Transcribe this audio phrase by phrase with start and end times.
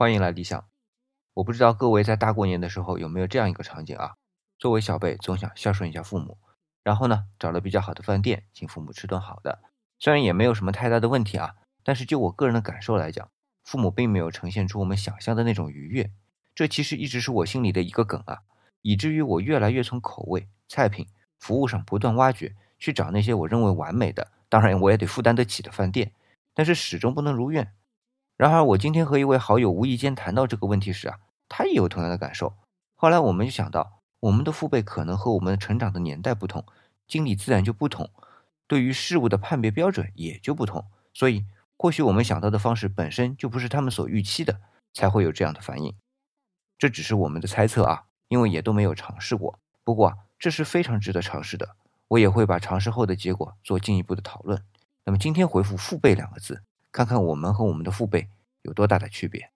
[0.00, 0.64] 欢迎来理想。
[1.34, 4.14] 我不知道各位在大过年的时候有没有这样一个场景啊？
[4.56, 6.38] 作为小辈，总想孝顺一下父母，
[6.84, 9.58] 然后呢，找了比较好的饭店，请父母吃顿好的。
[9.98, 13.28] 虽然也没有什么太大的问题啊，但是就我个人的感受来讲，
[13.64, 16.12] 父母并没有呈现出我们想象的那种愉悦。
[16.54, 18.42] 这其实一直是我心里的一个梗啊，
[18.82, 21.08] 以至于我越来越从口味、菜品、
[21.40, 26.12] 服务上不断挖掘，去找那些我认为完美的，当然我也得负担得起的饭店，
[26.54, 27.72] 但是始终不能如愿。
[28.38, 31.18] 然而，我今天和一位好友无意间谈到这个问题时啊，
[31.48, 32.54] 他也有同样的感受。
[32.94, 36.64] 后来我们就想到，我们的父辈可能和我们成长的年代不同，
[37.08, 38.08] 经历自然就不同，
[38.68, 40.86] 对于事物的判别标准也就不同。
[41.12, 41.46] 所以，
[41.76, 44.60] 或许我们想到的方式本身就不是他们所预期的，
[44.94, 45.92] 才会有这样的反应。
[46.78, 49.58] 这只是我们的猜测啊，因为也都没有尝试过。
[49.82, 51.74] 不过，这是非常值得尝试的。
[52.06, 54.62] 我也会把尝试后的结果做进一步的讨论。
[55.04, 56.62] 那么，今天回复“父辈”两个字。
[56.98, 58.28] 看看我们和我们的父辈
[58.62, 59.52] 有多大的区别。